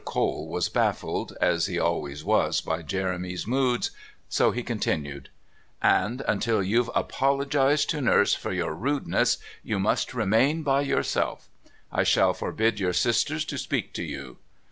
Cole 0.03 0.47
was 0.47 0.67
baffled, 0.67 1.37
as 1.39 1.67
he 1.67 1.77
always 1.77 2.23
was 2.23 2.59
by 2.59 2.81
Jeremy's 2.81 3.45
moods, 3.45 3.91
so 4.27 4.49
he 4.49 4.63
continued: 4.63 5.29
"And 5.79 6.21
until 6.27 6.63
you've 6.63 6.89
apologised 6.95 7.91
to 7.91 8.01
Nurse 8.01 8.33
for 8.33 8.51
your 8.51 8.73
rudeness 8.73 9.37
you 9.61 9.77
must 9.79 10.15
remain 10.15 10.63
by 10.63 10.81
yourself. 10.81 11.49
I 11.91 12.01
shall 12.03 12.33
forbid 12.33 12.79
your 12.79 12.93
sisters 12.93 13.45
to 13.45 13.59
speak 13.59 13.93
to 13.93 14.03
you. 14.03 14.39